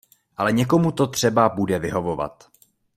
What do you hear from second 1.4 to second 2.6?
bude vyhovovat.